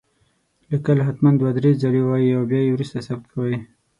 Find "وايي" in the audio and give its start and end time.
2.09-2.29